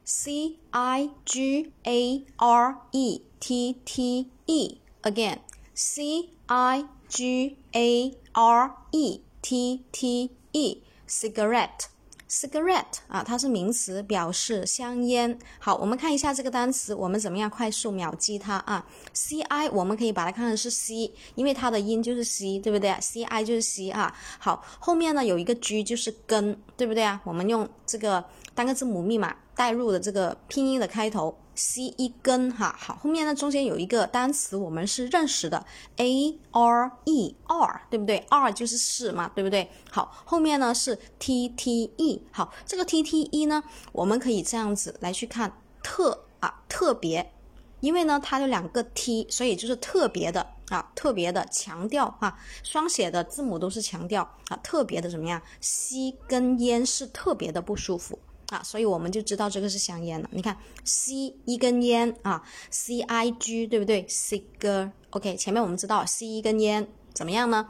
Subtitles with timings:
[0.05, 5.39] C I G A R E T T E again
[5.75, 11.86] C I G A R E T T E cigarette
[12.29, 15.36] cigarette 啊，它是名词，表示香烟。
[15.58, 24.14] 好，我们看一下这个单词，我们怎么样快速秒记它啊？C I 我们可以把它看成是 C，因为它的音就是 C，对不对？C I 就是 C 啊。
[24.39, 27.21] 好，后面呢有一个 G 就是根，对不对啊？
[27.25, 28.25] 我们用这个
[28.55, 29.35] 单个字母密码。
[29.61, 39.70] 带入的这个拼音的开头，c 一根哈，好，后面呢中间有一个单词我们是认识的，a r e r，对不对？r 就是是嘛，对不对？
[39.91, 45.52] 好，后面呢是 t t e，好，这个 t t e 呢，我们可以这样子来去看
[45.83, 47.30] 特啊特别，
[47.80, 55.42] 因为呢它有两个 t，所以就是特别的啊特别的强调啊，双写的字母都是强调啊特别的怎么样？
[55.61, 58.19] 吸根烟是特别的不舒服。
[58.50, 60.28] 啊，所以我们就知道这个是香烟了。
[60.32, 67.68] 你看，吸一根烟啊，C I G 对不对？Cigar，OK，前面我们知道吸一根烟怎么样呢？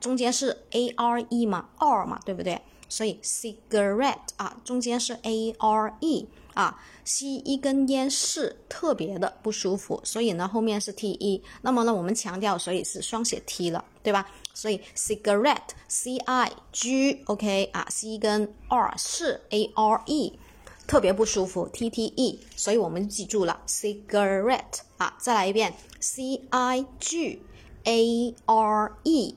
[0.00, 2.60] 中间是 A R E 嘛，R 嘛，对不对？
[2.88, 11.42] 所以 cigarette 啊，中间是 A R E 啊，吸一根烟是特别的不舒服，所以呢后面是 T E。
[11.62, 14.30] 那么呢我们强调，所以是双写 T 了，对吧？
[14.54, 20.38] 所以 cigarette C I G OK 啊，C 跟 R 是 A R E，
[20.86, 27.42] 特别不舒服 T T E，所以我们记住了 cigarette 啊，再来一遍 C I G
[27.82, 29.34] A R E。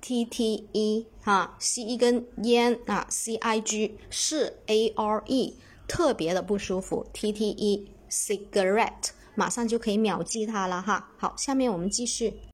[0.00, 5.56] T T E 哈，吸一根烟啊，C I G 是 A R E，
[5.88, 11.10] 特别的不舒服，T T E cigarette，马上就可以秒记它了哈。
[11.18, 12.40] 好，下面我们继续。